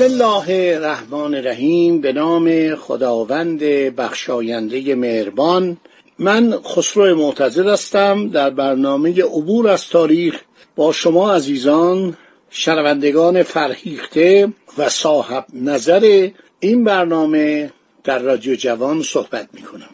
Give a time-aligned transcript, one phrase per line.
[0.00, 3.58] بسم الله الرحمن الرحیم به نام خداوند
[3.96, 5.76] بخشاینده مهربان.
[6.18, 10.40] من خسرو معتظر هستم در برنامه عبور از تاریخ
[10.76, 12.16] با شما عزیزان
[12.50, 16.28] شنوندگان فرهیخته و صاحب نظر
[16.60, 17.72] این برنامه
[18.04, 19.90] در رادیو جوان صحبت می‌کنم.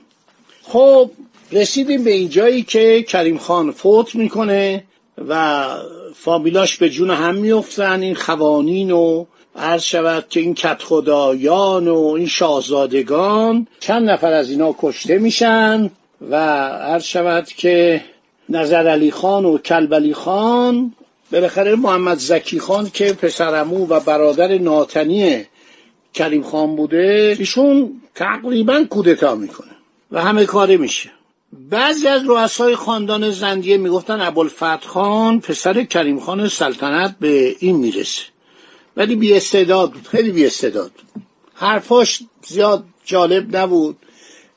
[0.62, 1.10] خب
[1.52, 4.84] رسیدیم به اینجایی که کریم خان فوت می‌کنه
[5.28, 5.66] و
[6.14, 9.24] فامیلاش به جون هم میفتن این خوانین و
[9.56, 15.90] عرض شود که این کت خدایان و این شاهزادگان چند نفر از اینا کشته میشن
[16.30, 16.36] و
[16.68, 18.04] عرض شود که
[18.48, 20.94] نظر علی خان و کلب علی خان
[21.32, 25.44] بالاخره محمد زکی خان که پسرمو و برادر ناتنی
[26.14, 29.70] کریم خان بوده ایشون تقریبا کودتا می‌کنه
[30.12, 31.10] و همه کاره میشه.
[31.70, 38.22] بعضی از رؤسای خاندان زندیه می‌گفتن ابوالفتح خان پسر کریم خان سلطنت به این می‌رسه.
[38.96, 41.22] ولی بی استعداد بود خیلی بی استعداد بود.
[41.54, 43.96] حرفاش زیاد جالب نبود.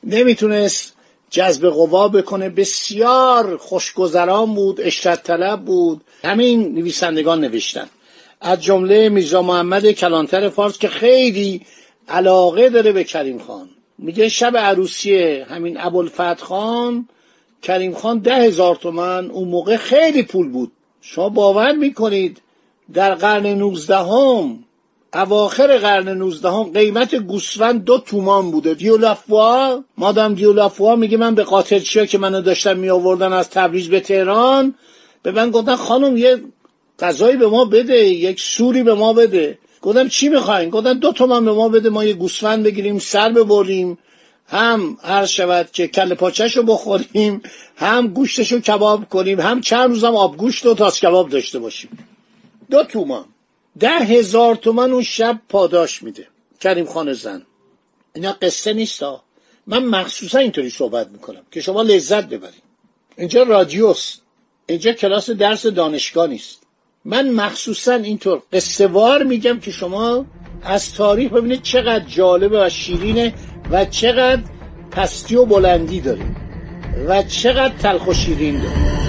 [0.04, 0.94] نمی‌تونست
[1.30, 2.50] جذب قوا بکنه.
[2.50, 6.02] بسیار خوشگذران بود اشرت طلب بود.
[6.24, 7.90] همین نویسندگان نوشتن.
[8.42, 11.66] از جمله میرزا محمد کلانتر فارس که خیلی
[12.08, 13.70] علاقه داره به کریم خان.
[13.98, 17.08] میگه شب عروسی همین ابوالفتح خان
[17.62, 20.72] کریم خان ده هزار تومن اون موقع خیلی پول بود.
[21.02, 22.42] شما باور می‌کنید
[22.94, 24.64] در قرن نوزدهم
[25.14, 28.74] اواخر قرن نوزدهم قیمت گوسفند دو تومان بوده.
[28.74, 34.00] دیولافوا مادام دیولافوا میگه من به قاطرچیا که منو داشتن می آوردن از تبریز به
[34.00, 34.76] تهران
[35.24, 36.42] به من گفتن خانم یه
[37.00, 39.58] غذایی به ما بده یک سوری به ما بده.
[39.82, 43.98] گفتم چی می‌خواین؟ گفتن دو تومن به ما بده ما یه گوسفند بگیریم سر ببریم.
[44.48, 47.42] هم هر شود که کل پاچش رو بخوریم
[47.76, 51.90] هم گوشتش رو کباب کنیم هم چند روزم آبگوشت و تاس کباب داشته باشیم.
[52.70, 53.26] دو تومان.
[53.80, 56.28] ده هزار تومن اون شب پاداش میده.
[56.60, 57.42] کریم خان زن.
[58.16, 59.24] اینا قصه نیست ها.
[59.68, 62.64] من مخصوصا اینطوری صحبت می‌کنم که شما لذت ببرید.
[63.18, 64.22] اینجا رادیوست
[64.68, 66.64] اینجا کلاس درس دانشگاه نیست.
[67.06, 70.26] من مخصوصا اینطور قصه وار میگم که شما
[70.64, 73.34] از تاریخ ببینید چقدر جالبه و شیرینه
[73.72, 74.42] و چقدر
[74.92, 76.26] پستی و بلندی داره
[77.08, 79.09] و چقدر تلخ و شیرین داره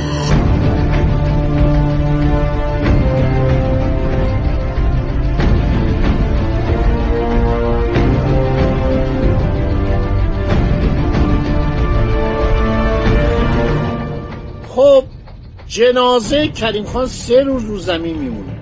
[15.80, 18.58] جنازه کریم خان سه روز رو زمین میمونه.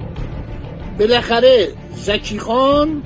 [0.98, 3.02] بالاخره زکی خان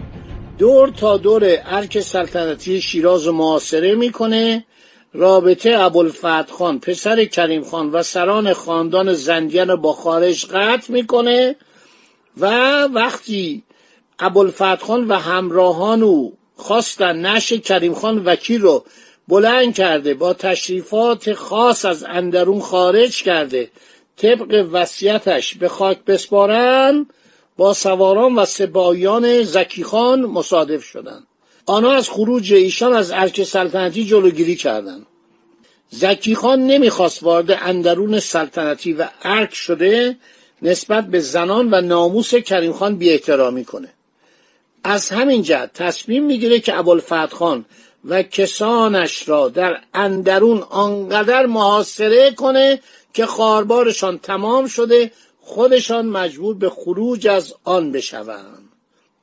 [0.58, 4.64] دور تا دور ارک سلطنتی شیراز و معاصره می‌کنه.
[5.14, 11.56] رابطه ابوالفتح خان پسر کریم خان و سران خاندان زندیان با خارج قطع می‌کنه
[12.40, 12.46] و
[12.82, 13.62] وقتی
[14.18, 18.84] ابوالفتح خان و همراهان او خواستن نش کریم خان وکیل رو
[19.28, 23.70] بلند کرده با تشریفات خاص از اندرون خارج کرده
[24.16, 27.06] طبق وصیتش به خاک بسپارن
[27.56, 31.26] با سواران و سبایان زکیخان مصادف شدند.
[31.66, 35.06] آنها از خروج ایشان از ارک سلطنتی جلوگیری کردند.
[35.90, 40.16] زکیخان نمی‌خواست وارد اندرون سلطنتی و ارک شده
[40.62, 43.88] نسبت به زنان و ناموس کریم خان بی احترامی کنه.
[44.84, 47.64] از همین جهت تصمیم می‌گیره که ابوالفتح خان
[48.04, 52.80] و کسانش را در اندرون آنقدر محاصره کنه
[53.12, 55.10] که خاربارشان تمام شده
[55.40, 58.68] خودشان مجبور به خروج از آن بشوند.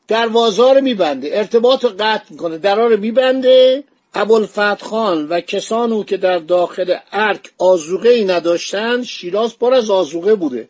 [0.08, 3.84] دروازه رو میبنده ارتباط رو قطع می‌کنه درها رو میبنده.
[4.14, 10.36] ابوالفتح خان و کسان که در داخل ارک آزوقه ای نداشتند شیراز پر از آزوقه
[10.36, 10.70] بوده.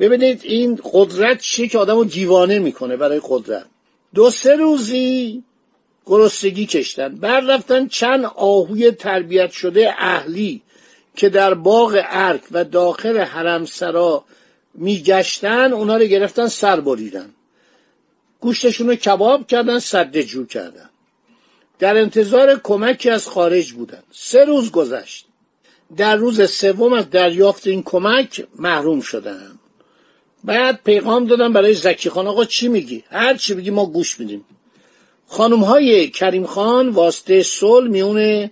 [0.00, 3.64] ببینید این قدرت چیه که آدم رو دیوانه می‌کنه برای قدرت.
[4.14, 5.42] دو سه روزی
[6.06, 7.16] گرسنگی کشتن.
[7.16, 10.62] بعد رفتن چند آهوی تربیت شده اهلی
[11.18, 14.24] که در باغ ارک و داخل حرمسرا
[14.74, 17.30] میگشتن اونا رو گرفتن سر بریدن.
[18.40, 20.90] گوشتشون رو کباب کردن سد جو کردن.
[21.78, 24.02] در انتظار کمکی از خارج بودن.
[24.10, 25.26] سه روز گذشت.
[25.96, 29.58] در روز سوم از دریافت این کمک محروم شدن.
[30.44, 34.44] بعد پیغام دادم برای زکی خان آقا چی میگی؟ هر چی بگی ما گوش میدیم.
[35.26, 38.50] خانم های کریم خان واسطه صلح میونه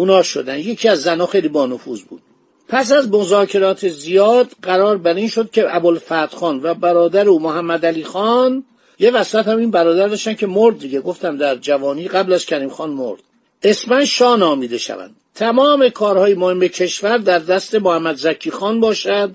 [0.00, 0.58] اونا شدن.
[0.58, 2.22] یکی از زنها خیلی بانفوذ بود.
[2.68, 7.86] پس از مذاکرات زیاد قرار بر این شد که ابوالفتح خان و برادر او محمد
[7.86, 8.64] علی خان
[8.98, 11.00] یه وسط هم این برادر داشتن که مرد دیگه.
[11.00, 13.20] گفتم در جوانی قبل از کریم خان مرد.
[13.62, 15.16] اسمن شاه نامیده شوند.
[15.34, 19.30] تمام کارهای مهم کشور در دست محمد زکی خان باشد.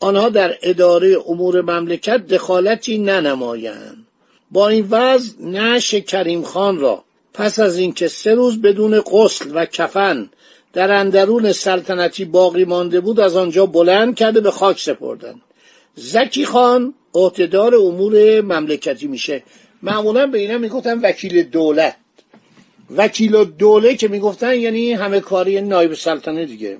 [0.00, 4.06] آنها در اداره امور مملکت دخالتی ننمایند.
[4.50, 7.04] با این وضع نش کریم خان را
[7.36, 10.30] پس از اینکه سه روز بدون غسل و کفن
[10.72, 15.40] در اندرون سلطنتی باقی مانده بود از آنجا بلند کرده به خاک سپردند.
[15.94, 19.42] زکی خان عهدهدار امور مملکتی میشه.
[19.82, 21.96] معمولا به اینا می‌گفتن وکیل دولت.
[22.96, 26.78] وکیل دوله که می‌گفتن یعنی همه کاری نایب سلطنه دیگه.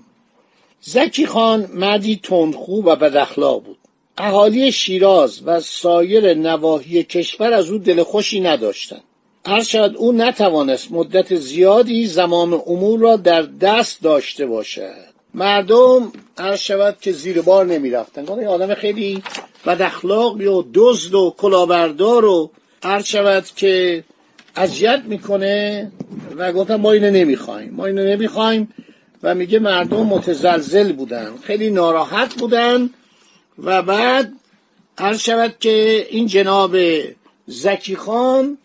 [0.81, 3.79] زکی خان مردی تندخو و بد بود.
[4.19, 9.03] اهالی شیراز و سایر نواحی کشور از او دل خوشی نداشتند
[9.47, 9.63] هر
[9.97, 15.07] او نتوانست مدت زیادی زمام امور را در دست داشته باشد.
[15.35, 19.23] مردم هر شود که زیر بار نمی رفتن آدم خیلی
[19.67, 22.51] بد اخلاقی و دزد و کلاهبردار و
[22.83, 24.05] هر شود که
[24.57, 25.91] اذیت می‌کنه
[26.37, 27.75] و گفتم ما اینو نمی‌خوایم.
[27.75, 28.75] ما اینو نمی‌خوایم.
[29.23, 31.31] و میگه مردم متزلزل بودن.
[31.43, 32.91] خیلی ناراحت بودن.
[33.59, 34.33] و بعد
[34.99, 36.77] هر شود که این جناب
[37.47, 38.59] زکی خان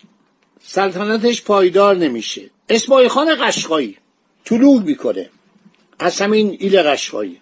[0.64, 2.50] سلطنتش پایدار نمیشه.
[2.70, 3.98] اسماعیل خان قشقایی.
[4.46, 5.30] طلوع می‌کنه.
[6.00, 7.42] از همین ایل قشقایی.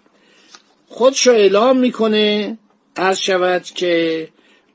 [0.88, 2.58] خودشو اعلام می‌کنه.
[2.96, 4.28] عرض شود که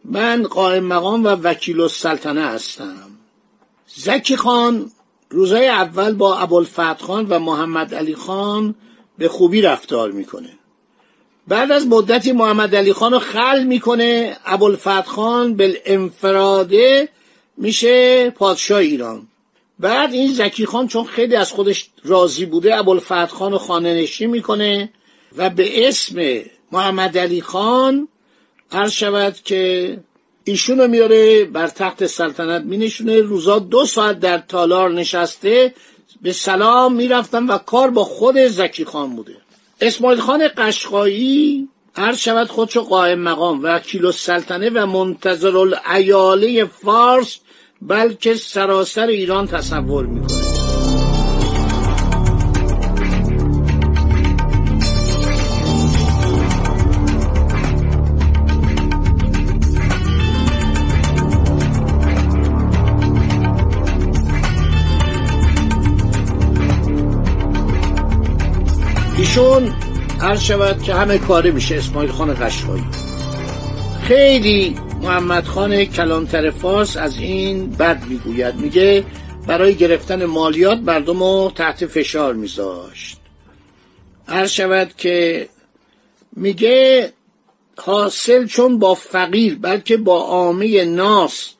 [0.04, 3.10] من قائم مقام و وکیل السلطنه هستم.
[3.86, 4.90] زکی خان
[5.30, 8.74] روزای اول با ابوالفتح خان و محمد علی خان
[9.18, 10.50] به خوبی رفتار می‌کنه.
[11.48, 17.08] بعد از مدتی محمد علی خان رو خل می‌کنه ابوالفتح خان انفراده
[17.56, 19.26] میشه پادشاه ایران.
[19.78, 24.30] بعد این زکی خان چون خیلی از خودش راضی بوده ابوالفتح خان رو خانه نشین
[24.30, 24.90] می‌کنه
[25.36, 26.40] و به اسم
[26.72, 28.08] محمد علی خان
[28.72, 29.98] عرض شود که
[30.44, 33.20] ایشون رو میاره بر تخت سلطنت مینشونه.
[33.20, 35.74] روزا دو ساعت در تالار نشسته
[36.22, 39.36] به سلام می‌رفتن و کار با خود زکی خان بوده.
[39.80, 47.38] اسماعیل خان قشقایی هر شود خودشو قائم مقام و کیلو سلطنه و منتظر الایاله فارس
[47.88, 50.44] بلکه سراسر ایران تصور می‌کنه.
[69.18, 69.72] ایشون
[70.20, 72.84] هر شود که همه کاره میشه اسماعیل خان قشقایی.
[74.02, 78.54] خیلی محمد خان کلانتر فارس از این بد می‌گوید.
[78.54, 79.04] میگه
[79.46, 83.18] برای گرفتن مالیات مردم رو تحت فشار میذاشت.
[84.28, 85.48] هر شود که
[86.36, 87.12] میگه
[87.76, 91.54] حاصل چون با فقیر بلکه با عامه ناس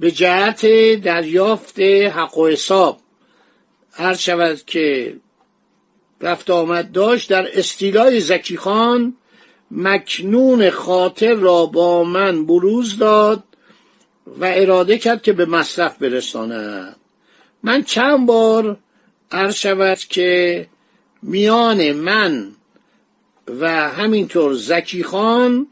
[0.00, 0.66] به جهت
[1.02, 3.00] دریافت حق و حساب.
[3.92, 5.16] هر شود که
[6.20, 9.16] رفت آمد داشت در استیلای زکی خان
[9.70, 13.44] مکنون خاطر را با من بروز داد
[14.26, 16.96] و اراده کرد که به مصرف برساند.
[17.62, 18.78] من چند بار
[19.32, 20.66] عرض شود که
[21.22, 22.52] میان من
[23.48, 25.66] و همینطور زکی خان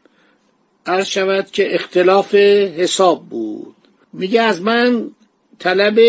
[0.87, 3.77] عرض شود که اختلاف حساب بود.
[4.13, 5.11] میگه از من
[5.59, 6.01] طلب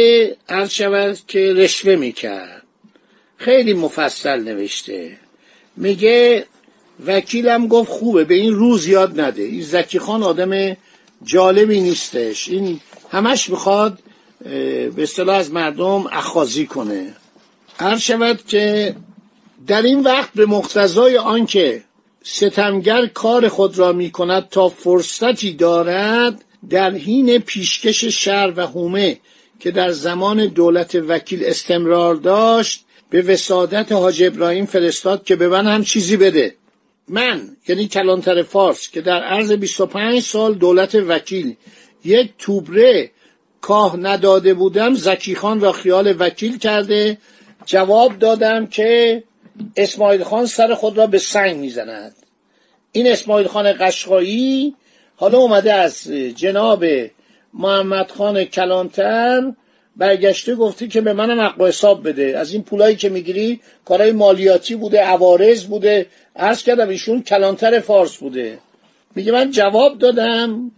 [0.50, 2.63] عرض شود که رشوه می‌کرد.
[3.38, 5.18] خیلی مفصل نوشته.
[5.77, 6.46] میگه
[7.06, 9.44] وکیلم گفت خوبه به این روز یاد نده.
[9.44, 10.78] این زکی خان آدم
[11.24, 12.50] جالبی نیستش.
[12.50, 12.80] این
[13.12, 14.00] همش می‌خواد
[14.96, 17.14] به اصطلاح از مردم اخازی کنه.
[17.80, 18.96] هر شود که
[19.68, 21.84] در این وقت به مقتضای آنکه
[22.24, 29.20] ستمگر کار خود را می کند تا فرصتی دارد در حین پیشکش شهر و هومه
[29.60, 35.68] که در زمان دولت وکیل استمرار داشت به وسادت حاج ابراهیم فرستاد که به من
[35.68, 36.56] هم چیزی بده.
[37.08, 41.56] من یعنی کلانتر فارس که در عرض 25 سال دولت وکیل
[42.04, 43.12] یک توبره
[43.62, 47.18] کاه نداده بودم زکی خان را خیال وکیل کرده
[47.66, 49.24] جواب دادم که
[49.78, 52.16] اسماعیل خان سر خود را به سنگ می‌زند.
[52.92, 54.76] این اسماعیل خان قشقایی
[55.16, 56.86] حالا اومده از جناب
[57.54, 59.54] محمد خان کلانتر
[59.98, 62.38] برگشته گفته که به منم حق حساب بده.
[62.38, 66.06] از این پولایی که می‌گیری کارهای مالیاتی بوده عوارض بوده.
[66.36, 68.60] عرض کردم ایشون کلانتر فارس بوده.
[69.16, 70.72] میگه من جواب دادم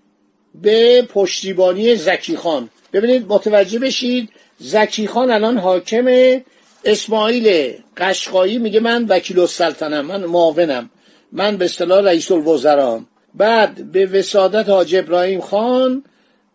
[0.62, 2.70] به پشتیبانی زکی خان.
[2.94, 6.40] ببینید متوجه بشید زکی خان الان حاکم
[6.86, 8.58] اسماعیل قشقایی.
[8.58, 10.90] میگه من وکیل السلطنم من معاونم.
[11.32, 16.04] من به اصطلاح رئیس الوزرام بعد به وسادت حاج ابراهیم خان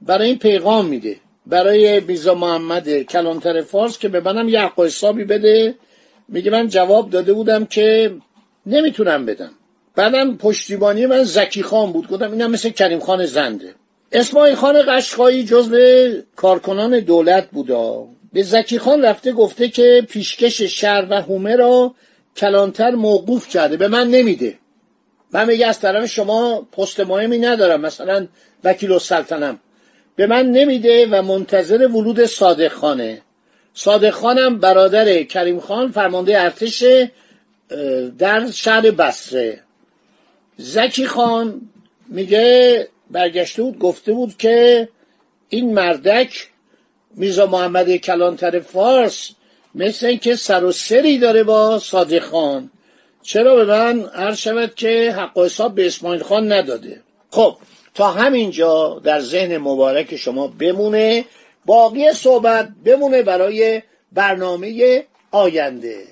[0.01, 1.17] برای این پیغام میده.
[1.47, 5.75] برای میزا محمد کلانتر فارس که به منم یه حق حسابی بده.
[6.29, 8.13] میگه من جواب داده بودم که
[8.67, 9.51] نمی‌تونم بدم.
[9.97, 12.09] بعدم پشتیبانی من زکی خان بود.
[12.09, 13.75] گفتم اینم مثل کریم خان زنده.
[14.13, 15.77] اسماعیل خان قشقایی جزو
[16.37, 18.07] کارکنان دولت بودا.
[18.33, 21.95] به زکی خان رفته گفته که پیشکش شهر و هومه را
[22.37, 23.77] کلانتر موقوف کرده.
[23.77, 24.59] به من نمیده.
[25.33, 27.81] من میگه از طرف شما پست مهمی ندارم.
[27.81, 28.27] مثلا
[28.65, 29.61] وکیل السلطنم
[30.17, 33.23] به من نمیده و منتظر ورود صادق خانه
[33.75, 36.85] صادق خانم برادر کریم خان فرمانده ارتش
[38.19, 39.61] در شهر بسره
[40.57, 41.61] زکی خان
[42.09, 44.89] میگه برگشته بود گفته بود که
[45.49, 46.49] این مردک
[47.15, 49.31] میرزا محمد کلانتر فارس
[49.75, 52.71] مثل اینکه سر و سری داره با صادق خان
[53.23, 57.01] چرا به من عرض شود که حق و حساب به اسماعیل خان نداده؟
[57.31, 57.57] خب
[57.95, 61.25] تا همینجا در ذهن مبارک شما بمونه
[61.67, 63.83] باقی صحبت بمونه برای
[64.13, 66.07] برنامه آینده.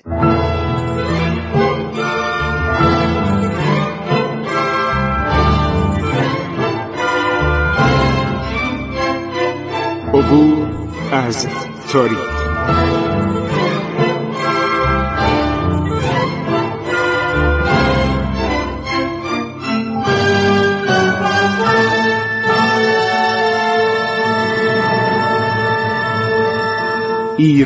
[10.14, 10.66] عبور
[11.12, 11.46] از
[11.92, 12.99] تاریخ.